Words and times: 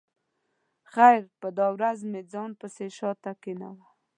خیر 0.93 1.21
په 1.39 1.47
دا 1.57 1.67
ورځ 1.75 1.99
مې 2.11 2.21
ځان 2.31 2.51
پسې 2.59 2.85
شا 2.97 3.11
ته 3.23 3.31
کېناوه. 3.41 3.87